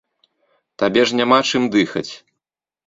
Табе 0.83 1.01
ж 1.11 1.21
няма 1.21 1.39
чым 1.49 1.69
дыхаць. 1.77 2.09